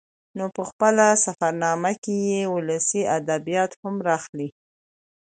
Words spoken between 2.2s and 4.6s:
يې ولسي ادبيات هم راخلي